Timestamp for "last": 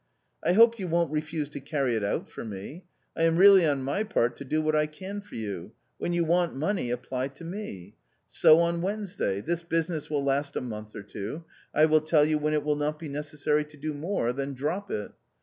10.23-10.55